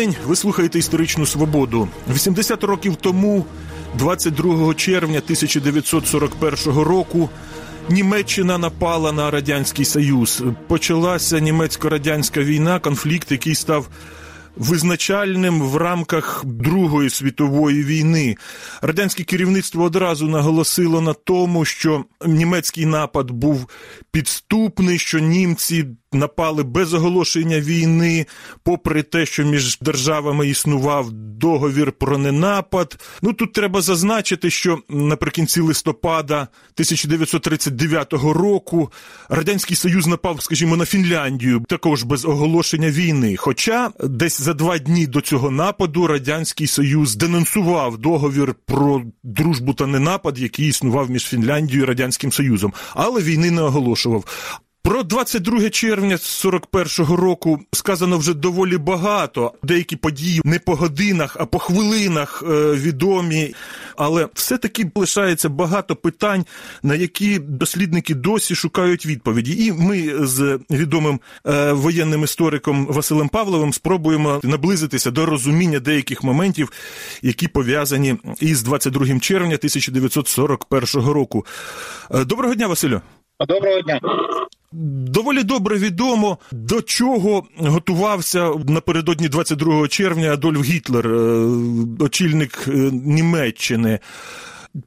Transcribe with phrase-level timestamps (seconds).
[0.00, 0.16] день.
[0.26, 1.88] Ви слухаєте історичну свободу.
[2.14, 3.44] 80 років тому,
[3.98, 7.30] 22 червня 1941 року,
[7.88, 10.42] Німеччина напала на радянський союз.
[10.68, 13.88] Почалася німецько-радянська війна, конфлікт, який став
[14.56, 18.36] визначальним в рамках Другої світової війни.
[18.82, 23.68] Радянське керівництво одразу наголосило на тому, що німецький напад був
[24.10, 28.26] підступний, що німці напали без оголошення війни,
[28.62, 32.98] попри те, що між державами існував договір про ненапад.
[33.22, 38.92] Ну тут треба зазначити, що наприкінці листопада 1939 року
[39.28, 43.36] радянський союз напав, скажімо, на Фінляндію, також без оголошення війни.
[43.36, 49.86] Хоча десь за два дні до цього нападу радянський союз денонсував договір про дружбу та
[49.86, 54.24] ненапад, який існував між Фінляндією і радянським союзом, але війни не оголошував.
[54.82, 59.52] Про 22 червня 41-го року сказано вже доволі багато.
[59.62, 63.54] Деякі події не по годинах, а по хвилинах е, відомі.
[63.96, 66.44] Але все-таки лишається багато питань,
[66.82, 69.66] на які дослідники досі шукають відповіді.
[69.66, 76.72] І ми з відомим е, воєнним істориком Василем Павловим спробуємо наблизитися до розуміння деяких моментів,
[77.22, 81.46] які пов'язані із 22 червня 1941 року.
[82.10, 83.00] Е, доброго дня, Василю.
[83.48, 84.00] Доброго дня.
[84.72, 91.46] Доволі добре відомо, до чого готувався напередодні 22 червня Адольф Гітлер, е,
[91.98, 93.98] очільник е, Німеччини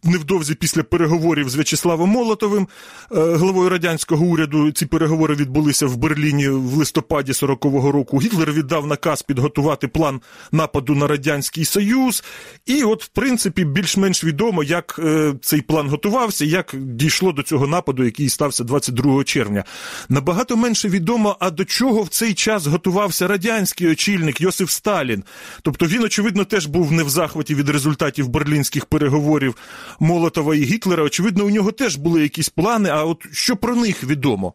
[0.03, 2.67] невдовзі після переговорів з В'ячеславом Молотовим,
[3.11, 4.71] е, главою радянського уряду.
[4.71, 8.17] Ці переговори відбулися в Берліні в листопаді 40-го року.
[8.21, 12.23] Гітлер віддав наказ підготувати план нападу на радянський союз.
[12.65, 17.67] І, от, в принципі, більш-менш відомо, як е, цей план готувався, як дійшло до цього
[17.67, 19.63] нападу, який стався 22 червня.
[20.09, 25.23] Набагато менше відомо, а до чого в цей час готувався радянський очільник Йосиф Сталін.
[25.61, 29.55] Тобто він, очевидно, теж був не в захваті від результатів берлінських переговорів
[29.99, 31.03] Молотова і Гітлера.
[31.03, 32.89] Очевидно, у нього теж були якісь плани.
[32.89, 34.53] А от що про них відомо?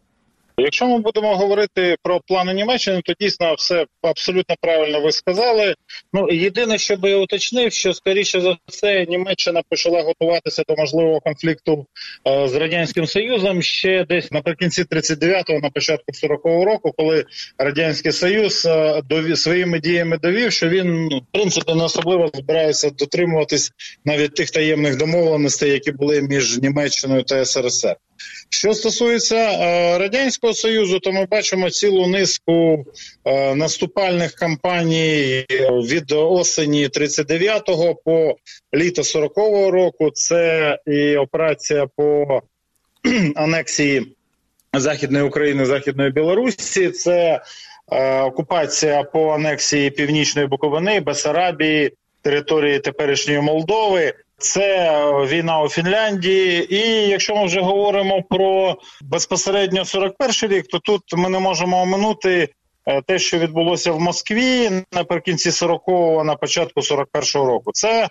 [0.60, 5.74] Якщо ми будемо говорити про плани Німеччини, то дійсно все абсолютно правильно ви сказали.
[6.12, 11.20] Ну єдине, що би я уточнив, що скоріше за все Німеччина почала готуватися до можливого
[11.20, 11.86] конфлікту
[12.28, 17.24] е, з радянським союзом ще десь наприкінці 39-го, на початку 40-го року, коли
[17.58, 22.90] радянський союз е, дові своїми діями довів, що він ну, в принципі не особливо збирається
[22.90, 23.72] дотримуватись
[24.04, 27.96] навіть тих таємних домовленостей, які були між Німеччиною та СРСР.
[28.50, 32.84] Що стосується е, радянського союзу, то ми бачимо цілу низку
[33.24, 38.36] е, наступальних кампаній від осені 39-го по
[38.74, 40.10] літо 40-го року.
[40.10, 42.42] Це і операція по
[43.36, 44.14] анексії
[44.72, 46.90] Західної України, Західної Білорусі.
[46.90, 47.42] Це
[47.92, 51.92] е, окупація по анексії Північної Буковини, Бесарабії,
[52.22, 54.14] території теперішньої Молдови.
[54.38, 61.02] Це війна у Фінляндії, і якщо ми вже говоримо про безпосередньо 41 рік, то тут
[61.12, 62.48] ми не можемо оминути
[62.86, 67.70] е, те, що відбулося в Москві наприкінці 40-го, на початку 41-го року.
[67.72, 68.08] Це е,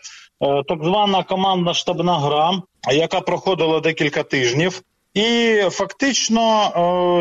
[0.67, 2.61] так звана командна штабна гра,
[2.91, 4.81] яка проходила декілька тижнів.
[5.13, 6.71] І фактично,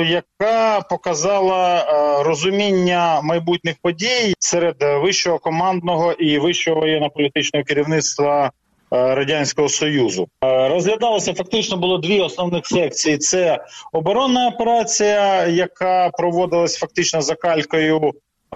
[0.02, 1.84] е, яка показала
[2.22, 8.50] розуміння майбутніх подій серед вищого командного і вищого воєнно-політичного керівництва
[8.90, 17.22] Радянського Союзу е, розглядалося фактично було дві основних секції: це оборонна операція, яка проводилась фактично
[17.22, 18.12] за калькою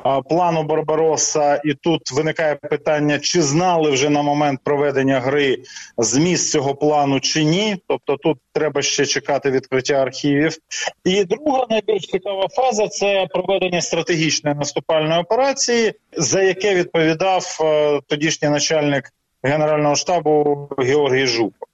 [0.07, 1.61] е, плану Барбароса.
[1.65, 5.59] І тут виникає питання: чи знали вже на момент проведення гри
[5.99, 7.77] зміст цього плану чи ні?
[7.89, 10.57] Тобто тут треба ще чекати відкриття архівів.
[11.05, 17.59] І друга найбільш цікава фаза це проведення стратегічної наступальної операції, за яке відповідав
[18.09, 19.13] тодішній начальник.
[19.43, 21.69] Генерального штабу Георгій Жуков.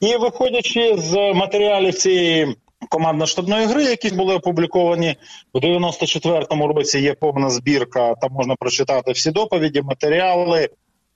[0.00, 2.56] І виходячи з матеріалів цієї
[2.90, 5.16] командно-штабної гри, які були опубліковані
[5.54, 8.14] в 94-му році, є повна збірка.
[8.14, 10.68] Там можна прочитати всі доповіді, матеріали.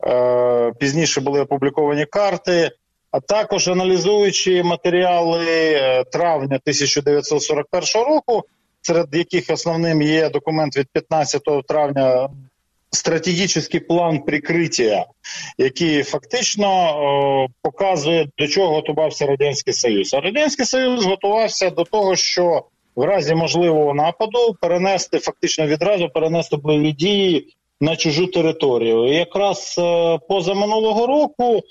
[0.07, 2.71] Е, пізніше були опубліковані карти.
[3.11, 8.43] А також аналізуючи матеріали е, травня 1941 року,
[8.81, 12.29] серед яких основним є документ від 15 травня
[12.93, 15.07] стратегічний план прикриття,
[15.59, 20.15] який фактично о, показує до чого готувався радянський союз.
[20.15, 22.65] А радянський союз готувався до того, що
[22.97, 29.07] в разі можливого нападу перенести фактично відразу перенести бойові дії на чужу територію.
[29.07, 31.63] І Якраз е, поза минулого року е,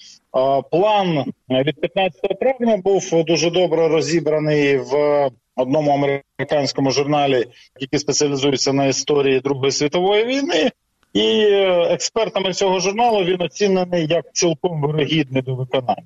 [0.72, 7.46] план від 15 травня був дуже добре розібраний в одному американському журналі,
[7.80, 10.72] який спеціалізується на історії Другої світової війни.
[11.14, 11.44] І
[11.90, 16.04] експертами цього журналу він оцінений як цілком вирогідний до виконання.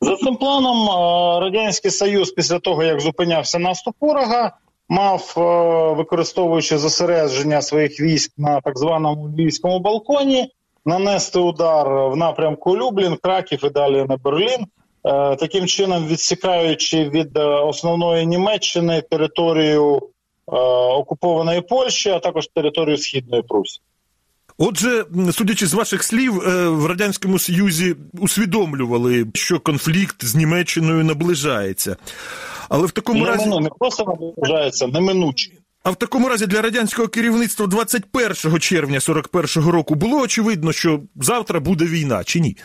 [0.00, 0.88] За цим планом
[1.42, 4.52] радянський союз після того як зупинявся наступ ворога,
[4.88, 5.32] мав
[5.96, 10.50] використовуючи зосередження своїх військ на так званому львівському балконі,
[10.86, 14.66] нанести удар в напрямку Люблін, Краків і далі на Берлін.
[15.38, 20.02] Таким чином відсікаючи від основної Німеччини територію
[20.96, 23.82] окупованої Польщі, а також територію східної Прусії.
[24.58, 31.96] Отже, судячи з ваших слів, е, в радянському союзі усвідомлювали, що конфлікт з Німеччиною наближається.
[32.68, 35.50] Але в такому не, разі не просто наближається, неминуче.
[35.82, 41.60] А в такому разі для радянського керівництва 21 червня 41-го року було очевидно, що завтра
[41.60, 42.56] буде війна, чи ні?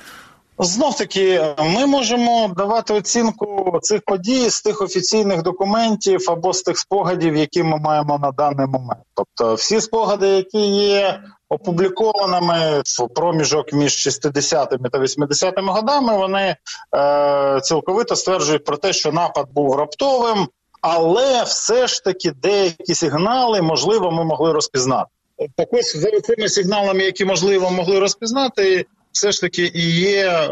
[0.60, 6.78] Знов таки, ми можемо давати оцінку цих подій з тих офіційних документів або з тих
[6.78, 9.02] спогадів, які ми маємо на даний момент.
[9.14, 16.56] Тобто, всі спогади, які є опублікованими в проміжок між 60-ми та 80-ми годами, вони
[16.96, 20.48] е, цілковито стверджують про те, що напад був раптовим,
[20.82, 25.10] але все ж таки деякі сигнали можливо ми могли розпізнати.
[25.56, 30.48] Так ось за цими сигналами, які можливо могли розпізнати все ж таки і є е,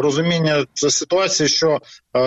[0.00, 1.78] розуміння ситуації, що е,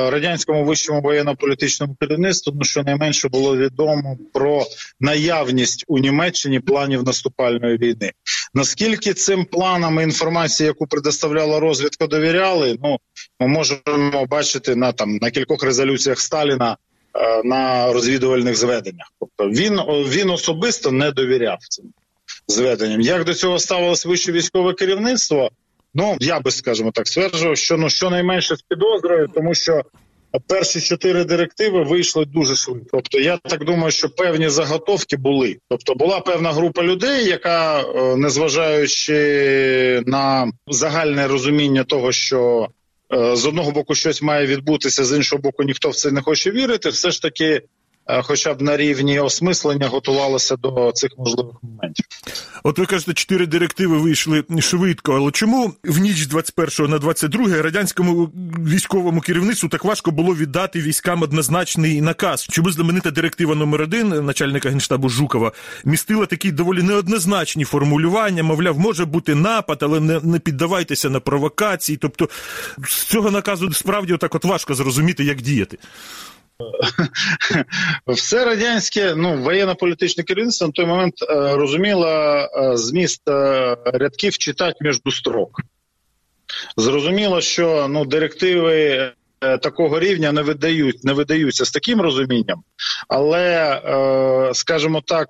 [0.10, 4.66] радянському вищому воєнно-політичному керівництву ну щонайменше було відомо про
[5.00, 8.12] наявність у Німеччині планів наступальної війни.
[8.54, 12.98] Наскільки цим планам інформації, яку предоставляла розвідка, довіряли, ну
[13.40, 16.78] ми можемо бачити на там на кількох резолюціях Сталіна.
[17.16, 19.80] Е, на розвідувальних зведеннях, тобто він
[20.10, 21.86] він особисто не довіряв цим
[22.48, 23.02] зведенням.
[23.02, 25.52] Як до цього ставилось вище військове керівництво?
[25.94, 29.84] Ну я би скажімо так стверджував, що ну щонайменше з підозрою, тому що
[30.48, 32.88] перші чотири директиви вийшли дуже швидко.
[32.92, 35.58] Тобто, я так думаю, що певні заготовки були.
[35.70, 42.68] Тобто, була певна група людей, яка, е, незважаючи на загальне розуміння того, що
[43.14, 46.52] е, з одного боку щось має відбутися, з іншого боку, ніхто в це не хоче
[46.52, 47.62] вірити, все ж таки
[48.24, 52.06] хоча б на рівні осмислення готувалося до цих можливих моментів.
[52.64, 55.14] От ви кажете, чотири директиви вийшли швидко.
[55.14, 58.26] Але чому в ніч з 21 на 22 радянському
[58.68, 62.48] військовому керівництву так важко було віддати військам однозначний наказ?
[62.52, 65.52] Чому знаменита директива номер один начальника генштабу Жукова
[65.86, 68.44] містила такі доволі неоднозначні формулювання?
[68.44, 71.98] Мовляв, може бути напад, але не, не піддавайтеся на провокації.
[72.02, 72.30] Тобто
[72.88, 75.78] з цього наказу справді отак от важко зрозуміти, як діяти.
[78.08, 84.76] Все радянське ну воєнно-політичне керівництво на той момент е, розуміло е, зміст е, рядків читати
[84.82, 85.62] між строк.
[86.78, 89.12] Зрозуміло, що ну директиви.
[89.62, 92.64] Такого рівня не видають, не видаються з таким розумінням,
[93.08, 93.82] але
[94.54, 95.28] скажімо так,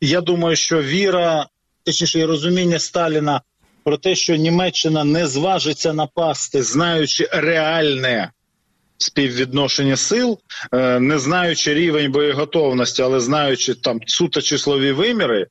[0.00, 1.46] я думаю, що віра,
[1.84, 3.40] точніше і розуміння Сталіна
[3.84, 8.30] про те, що Німеччина не зважиться напасти, знаючи реальне
[9.02, 10.38] співвідношення сил,
[10.72, 15.46] е, не знаючи рівень боєготовності, але знаючи там суто числові виміри.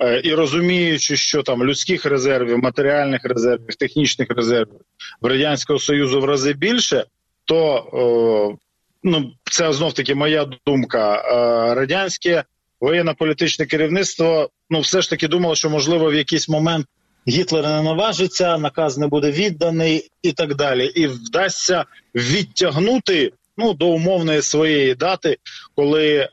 [0.00, 4.80] Е, і розуміючи, що там людських резервів, матеріальних резервів, технічних резервів
[5.20, 7.04] в радянського союзу в рази більше,
[7.44, 7.58] то
[7.92, 8.56] о,
[9.02, 11.14] ну це знов таки моя думка.
[11.14, 12.44] Е, радянське
[12.80, 16.86] воєнно-політичне керівництво ну все ж таки думало, що можливо в якийсь момент
[17.28, 20.86] Гітлер не наважиться, наказ не буде відданий і так далі.
[20.86, 21.84] І вдасться
[22.14, 25.36] відтягнути ну до умовної своєї дати,
[25.74, 26.28] коли е,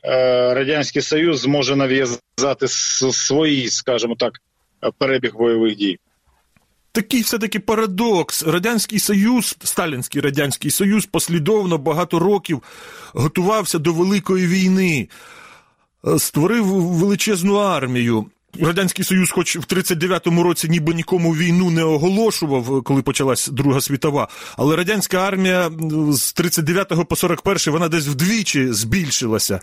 [0.53, 4.33] радянський союз зможе нав'язати свої, скажімо так,
[4.97, 5.99] перебіг бойових дій.
[6.91, 8.43] Такий все таки парадокс.
[8.43, 12.63] Радянський Союз, Сталінський Радянський Союз послідовно багато років
[13.13, 15.09] готувався до Великої війни,
[16.07, 18.25] е, створив величезну армію.
[18.61, 24.27] Радянський Союз, хоч в 39-му році ніби нікому війну не оголошував, коли почалась Друга світова,
[24.57, 25.71] але радянська армія
[26.11, 29.59] з 39 по 41 вона десь вдвічі збільшилася.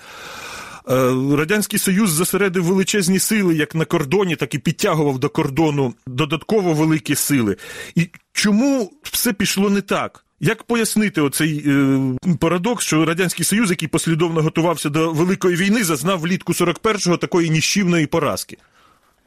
[0.88, 0.94] Е,
[1.36, 7.14] Радянський Союз зосередив величезні сили як на кордоні, так і підтягував до кордону додатково великі
[7.14, 7.56] сили.
[7.94, 10.24] І чому все пішло не так?
[10.40, 11.98] Як пояснити оцей е,
[12.40, 18.06] парадокс, що радянський союз, який послідовно готувався до великої війни, зазнав влітку 41-го такої ніщівної
[18.06, 18.58] поразки?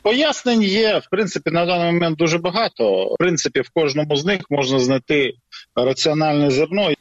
[0.08, 3.06] Пояснень є в принципі на даний момент дуже багато.
[3.06, 5.34] В принципі, в кожному з них можна знайти
[5.76, 6.90] раціональне зерно.
[6.90, 6.96] Е,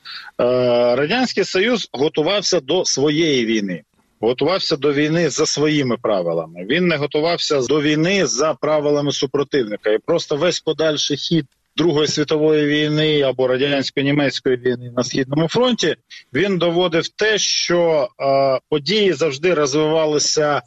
[0.97, 3.83] Радянський Союз готувався до своєї війни,
[4.21, 6.67] готувався до війни за своїми правилами.
[6.71, 11.47] Він не готувався до війни за правилами супротивника, і просто весь подальший хід.
[11.77, 15.97] Другої світової війни або радянсько-німецької війни на східному фронті
[16.35, 20.63] він доводив те, що е, події завжди розвивалися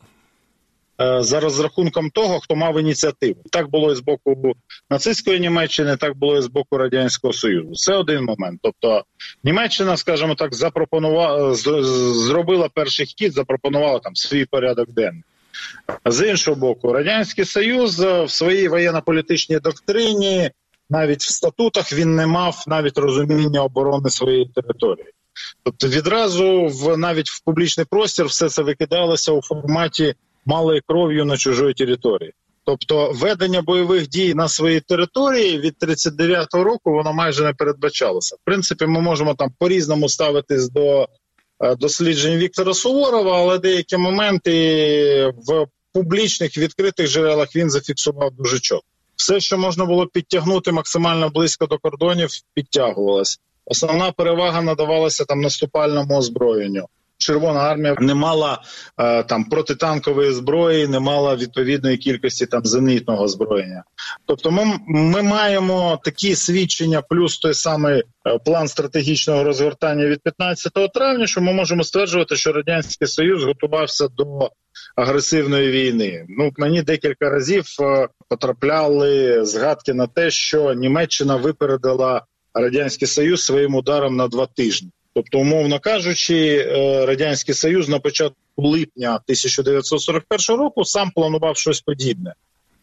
[1.20, 3.42] за розрахунком того, хто мав ініціативу.
[3.52, 4.54] Так було і з боку
[4.90, 7.74] нацистської Німеччини, так було і з боку радянського союзу.
[7.74, 8.60] Це один момент.
[8.64, 9.04] Тобто
[9.44, 11.54] Німеччина, скажімо так, запропонувала
[12.14, 15.24] зробила перший хід, запропонувала там свій порядок денний.
[16.06, 20.52] З іншого боку, радянський союз в своїй воєнно-політичній доктрині,
[20.90, 25.08] навіть в статутах, він не мав навіть розуміння оборони своєї території.
[25.64, 30.16] Тобто відразу в навіть в публічний простір все це викидалося у форматі
[30.46, 32.34] малою кров'ю на чужої території.
[32.66, 38.36] Тобто ведення бойових дій на своїй території від 39-го року воно майже не передбачалося.
[38.36, 41.08] В принципі, ми можемо там по-різному ставитись до
[41.60, 48.84] е, досліджень Віктора Суворова, але деякі моменти в публічних відкритих джерелах він зафіксував дуже чітко.
[49.16, 53.40] Все, що можна було підтягнути максимально близько до кордонів, підтягувалось.
[53.66, 56.86] Основна перевага надавалася там наступальному озброєнню.
[57.20, 58.62] Червона армія не мала
[58.98, 63.84] е, там протитанкової зброї, не мала відповідної кількості там зенітного озброєння.
[64.26, 70.74] Тобто, ми, ми маємо такі свідчення, плюс той самий е, план стратегічного розгортання від 15
[70.94, 74.52] травня, що ми можемо стверджувати, що радянський союз готувався до
[74.96, 76.26] агресивної війни.
[76.30, 82.22] Ну мені декілька разів е, потрапляли згадки на те, що Німеччина випередила
[82.54, 84.90] радянський союз своїм ударом на два тижні.
[85.20, 92.34] Тобто, умовно кажучи, е, радянський союз на початку липня 1941 року сам планував щось подібне.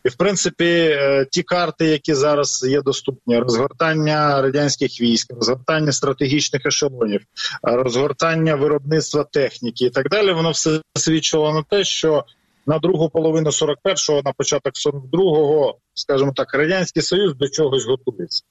[0.05, 6.67] І, в принципі, е, ті карти, які зараз є доступні, розгортання радянських військ, розгортання стратегічних
[6.67, 7.21] ешелонів,
[7.63, 12.25] розгортання виробництва техніки і так далі, воно все свідчило на те, що
[12.67, 18.43] на другу половину 41-го, на початок 42-го, скажімо так, радянський союз до чогось готується.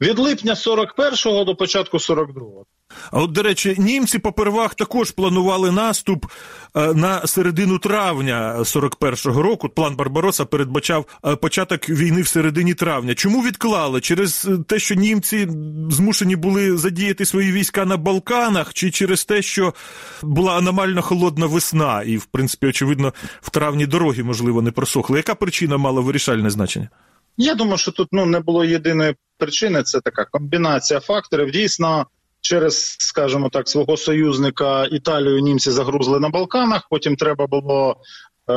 [0.00, 2.66] Від липня 41-го до початку 42-го.
[3.10, 6.26] А от, до речі, німці попервах також планували наступ
[6.76, 9.68] е, на середину травня 41-го року.
[9.68, 13.14] План Барбароса передбачав е, початок війни в середині травня.
[13.14, 14.00] Чому відклали?
[14.00, 15.48] Через те, що німці
[15.90, 19.74] змушені були задіяти свої війська на Балканах, чи через те, що
[20.22, 25.16] була аномально холодна весна, і, в принципі, очевидно, в травні дороги, можливо, не просохли.
[25.16, 26.88] Яка причина мала вирішальне значення?
[27.36, 29.82] Я думаю, що тут ну не було єдиної причини.
[29.82, 31.50] Це така комбінація факторів.
[31.50, 32.06] Дійсно,
[32.46, 36.86] через, скажімо так, свого союзника Італію німці загрузли на Балканах.
[36.90, 37.96] Потім треба було
[38.50, 38.52] е,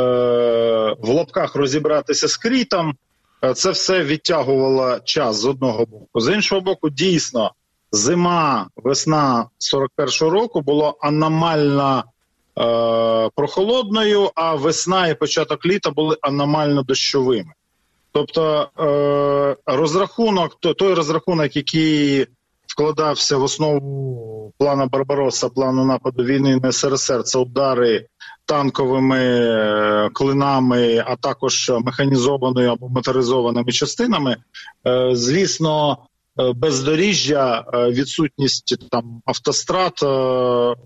[0.99, 2.95] в лапках розібратися з крітом.
[3.43, 6.07] Е, це все відтягувало час з одного боку.
[6.21, 7.51] З іншого боку, дійсно,
[7.91, 16.83] зима, весна 41-го року було аномально е, прохолодною, а весна і початок літа були аномально
[16.83, 17.53] дощовими.
[18.11, 22.27] Тобто е, розрахунок, той розрахунок, який
[22.79, 28.07] вкладався в основу плану Барбароса, плану нападу війни на СРСР, це удари
[28.45, 34.37] танковими е, клинами, а також механізованою або моторизованими частинами.
[34.87, 35.97] Е, звісно,
[36.55, 39.93] бездоріжжя, відсутність там автострад,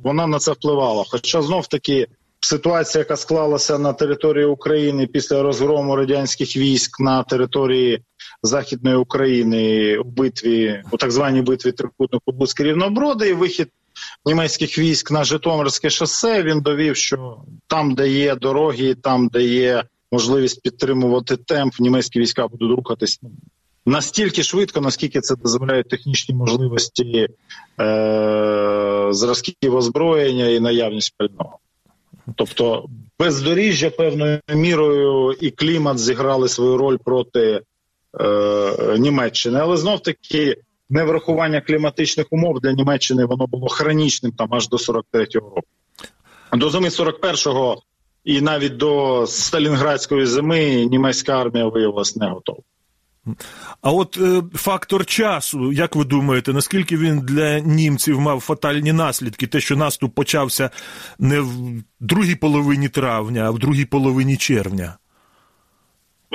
[0.03, 1.03] вона на це впливала.
[1.07, 2.07] Хоча знов таки
[2.39, 8.03] ситуація, яка склалася на території України після розгрому радянських військ на території
[8.43, 13.69] Західної України у битві у так званій битві трикутнику Бузьке Рівноброди і вихід
[14.25, 16.43] німецьких військ на Житомирське шосе.
[16.43, 22.47] Він довів, що там, де є дороги, там де є можливість підтримувати темп, німецькі війська
[22.47, 23.19] будуть рухатись.
[23.85, 27.27] Настільки швидко, наскільки це дозволяють технічні можливості
[27.79, 31.57] е- зразків озброєння і наявність пального.
[32.35, 32.85] Тобто
[33.19, 37.61] бездоріжжя певною мірою і клімат зіграли свою роль проти
[38.19, 40.57] е, Німеччини, але знов таки
[40.89, 45.67] неврахування кліматичних умов для Німеччини воно було хронічним там аж до 43-го року.
[46.53, 47.81] До зими 41-го
[48.23, 52.59] і навіть до Сталінградської зими німецька армія виявилася не готова.
[53.81, 59.47] А от е, фактор часу, як ви думаєте, наскільки він для німців мав фатальні наслідки?
[59.47, 60.69] Те, що наступ почався
[61.19, 61.53] не в
[61.99, 64.97] другій половині травня, а в другій половині червня?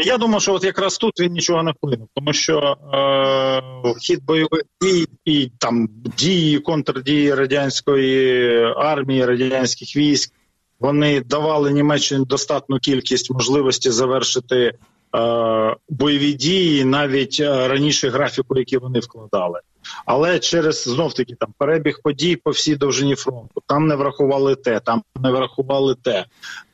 [0.04, 4.62] Я думаю, що от якраз тут він нічого не вплинув, тому що е, хід бойових
[4.82, 5.88] дій і там
[6.18, 10.32] дії, контрдії радянської армії, радянських військ,
[10.80, 14.72] вони давали Німеччині достатну кількість можливості завершити
[15.16, 19.60] Е, бойові дії навіть е, раніше графіку, які вони вкладали.
[20.06, 23.62] Але через знов таки там перебіг подій по всій довжині фронту.
[23.66, 26.24] Там не врахували те, там не врахували те,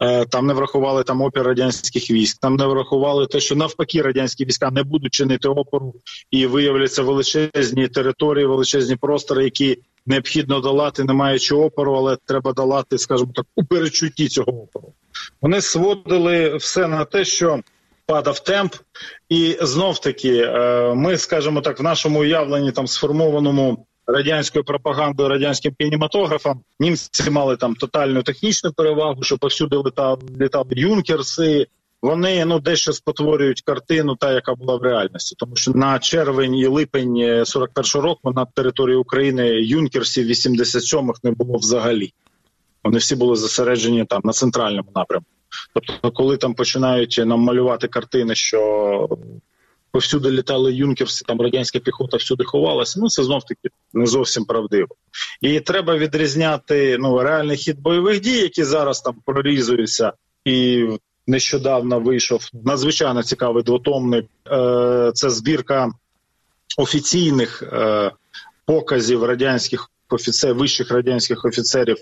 [0.01, 2.39] е, там не врахували там опір радянських військ.
[2.41, 5.95] Там не врахували те, що навпаки радянські війська не будуть чинити опору
[6.31, 12.99] і виявляться величезні території, величезні простори, які необхідно долати, не маючи опору, але треба долати,
[12.99, 14.93] скажімо так, у перечутті цього опору.
[15.41, 17.61] вони сводили все на те, що
[18.07, 18.75] падав темп,
[19.29, 23.87] і знов таки е, ми, скажімо так, в нашому уявленні там сформованому.
[24.07, 31.67] Радянською пропагандою, радянським кінематографом німці мали там тотальну технічну перевагу, що повсюди літали, літали юнкерси,
[32.05, 36.67] вони ну дещо спотворюють картину, та яка була в реальності, тому що на червень і
[36.67, 42.13] липень 41-го року на території України юнкерсів 87-х не було взагалі.
[42.85, 45.27] Вони всі були зосереджені там на центральному напрямку.
[45.75, 49.09] Тобто, коли там починають нам малювати картини, що
[49.95, 53.01] повсюди літали юнкерси, там радянська піхота всюди ховалася.
[53.01, 54.95] Ну це знов таки не зовсім правдиво.
[55.41, 60.13] І треба відрізняти ну реальний хід бойових дій, які зараз там прорізуються
[60.45, 60.87] і
[61.27, 64.27] нещодавно вийшов надзвичайно цікавий двотомник.
[64.51, 65.91] Е, це збірка
[66.77, 68.13] офіційних е,
[68.67, 71.97] показів радянських офіцерів, вищих радянських офіцерів,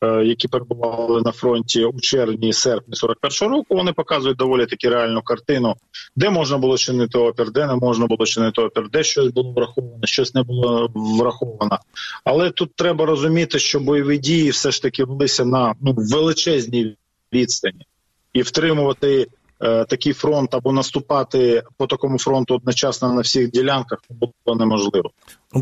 [0.00, 3.74] е, які перебували на фронті у червні і серпні 41-го року.
[3.74, 5.74] Вони показують доволі таки реальну картину,
[6.16, 10.06] де можна було чинити опір, де не можна було чинити опір, де щось було враховано,
[10.06, 11.78] щось не було враховано.
[12.24, 16.96] Але тут треба розуміти, що бойові дії все ж таки велися на ну величезній
[17.32, 17.86] відстані
[18.32, 19.26] і втримувати
[19.64, 25.10] е, такий фронт або наступати по такому фронту одночасно на всіх ділянках було неможливо.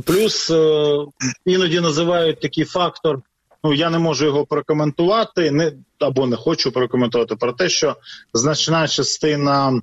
[0.04, 0.96] Плюс е,
[1.44, 3.20] іноді називають такий фактор.
[3.64, 7.96] Ну я не можу його прокоментувати, не або не хочу прокоментувати про те, що
[8.34, 9.80] значна частина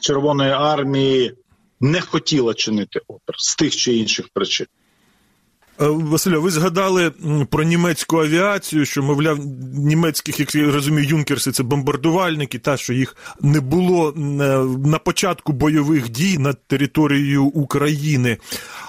[0.00, 1.34] Червоної армії
[1.80, 4.66] не хотіла чинити опір з тих чи інших причин.
[5.80, 7.10] Е, Василя, ви згадали
[7.50, 9.38] про німецьку авіацію, що, мовляв,
[9.74, 14.16] німецьких, як я розумію, юнкерси це бомбардувальники, та що їх не було е,
[14.88, 18.38] на початку бойових дій над територією України.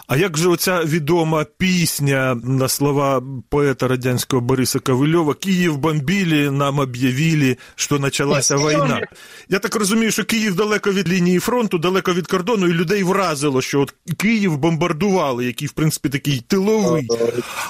[0.07, 6.79] А як же оця відома пісня на слова поета радянського Бориса Кавильова Київ бомбілі, нам
[6.79, 9.07] об'явили, що почалася війна?
[9.49, 13.61] Я так розумію, що Київ далеко від лінії фронту, далеко від кордону, і людей вразило,
[13.61, 17.07] що от Київ бомбардували, який, в принципі, такий тиловий.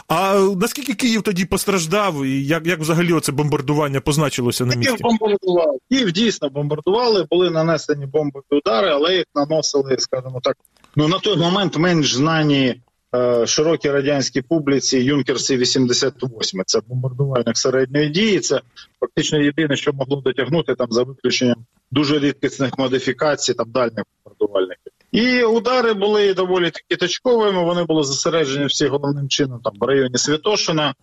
[0.07, 4.97] А наскільки Київ тоді постраждав, і як як взагалі оце бомбардування позначилося на місці?
[4.97, 5.77] Київ бомбардували.
[5.91, 10.57] Київ дійсно бомбардували, були нанесені бомбові удари, але їх наносили, скажімо так,
[10.95, 12.81] ну на той момент менш знані
[13.15, 18.39] е, широкій радянській публіці Юнкерси 88 Це бомбардувальник середньої дії.
[18.39, 18.61] Це
[18.99, 24.93] фактично єдине, що могло дотягнути там за виключенням дуже рідкісних модифікацій, там дальних бомбардувальників.
[25.11, 27.63] І удари були доволі таки точковими.
[27.63, 30.93] Вони були зосереджені всі головним чином там в районі Святошина.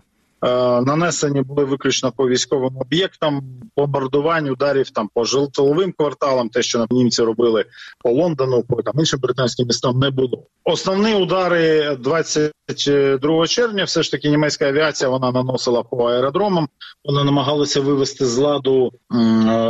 [0.44, 3.42] Е, нанесені були виключно по військовим об'єктам,
[3.76, 7.64] бомбардувань ударів там по житловим кварталам, те, що німці робили
[8.04, 10.46] по Лондону, по там іншим британським містам, не було.
[10.64, 13.84] Основні удари 22 червня.
[13.84, 16.68] Все ж таки німецька авіація вона наносила по аеродромам.
[17.04, 18.92] Вони намагалися вивести з ладу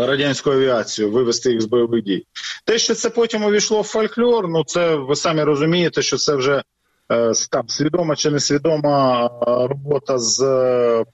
[0.07, 2.27] радянську авіацію, вивести їх з бойових дій.
[2.65, 6.63] Те, що це потім увійшло в фольклор, ну це ви самі розумієте, що це вже.
[7.13, 11.05] Е, там свідома чи несвідома робота з е,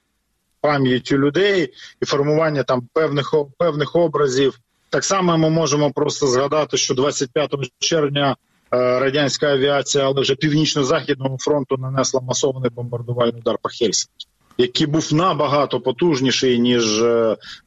[0.60, 1.72] пам'яттю людей
[2.02, 4.60] і формування там певних певних образів.
[4.90, 8.36] Так само ми можемо просто згадати, що 25 червня
[8.72, 14.26] е, радянська авіація, але вже північно-західному фронту нанесла масований бомбардувальний удар по Хельсинкі,
[14.58, 17.04] який був набагато потужніший ніж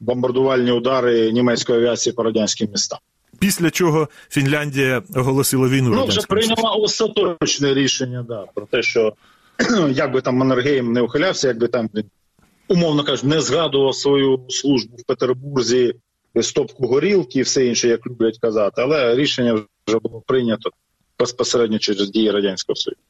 [0.00, 2.98] бомбардувальні удари німецької авіації по радянським містам.
[3.40, 5.90] Після чого Фінляндія оголосила війну.
[5.94, 9.12] Ну, вже прийняла остаточне рішення, да, про те, що
[9.90, 12.04] як би там Маннергейм не ухилявся, якби там він,
[12.68, 15.94] умовно кажучи, не згадував свою службу в Петербурзі,
[16.42, 20.70] стопку горілки і все інше, як люблять казати, але рішення вже було прийнято
[21.18, 23.00] безпосередньо через дії Радянського Союзу.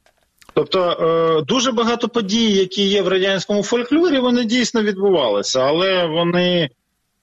[0.53, 6.69] Тобто е, дуже багато подій, які є в радянському фольклорі, вони дійсно відбувалися, але вони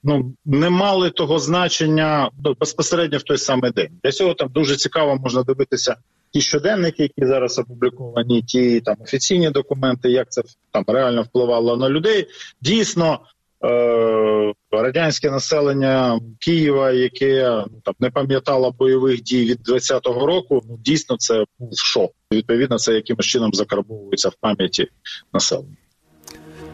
[0.03, 3.89] ну не мали того значення ну, безпосередньо в той самий день.
[4.03, 5.95] Для цього там дуже цікаво можна дивитися
[6.31, 11.89] ті щоденники, які зараз опубліковані, ті там офіційні документи, як це там реально впливало на
[11.89, 12.27] людей.
[12.61, 13.19] Дійсно.
[13.65, 20.77] Е, радянське населення Києва, яке ну, там не пам'ятало бойових дій від 20-го року, ну
[20.77, 22.11] дійсно це був шок.
[22.31, 24.87] Відповідно, це якимось чином закарбовується в пам'яті
[25.33, 25.75] населення.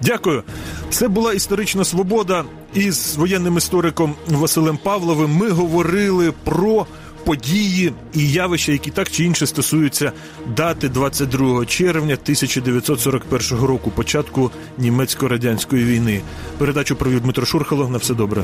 [0.02, 0.44] Дякую.
[0.90, 2.44] Це була історична свобода.
[2.74, 6.86] Із воєнним істориком Василем Павловим ми говорили про
[7.26, 10.12] події і явища, які так чи інше стосуються
[10.58, 16.22] дати 22 червня 1941 року, початку німецько-радянської війни.
[16.58, 17.90] Передачу провів Дмитро Шурхало.
[17.90, 18.44] На все добре.